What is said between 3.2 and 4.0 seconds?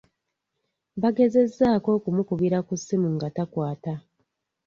takwata.